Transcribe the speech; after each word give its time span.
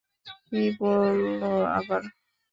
কী 0.45 0.61
বললো 0.79 1.49
আবার? 1.77 2.01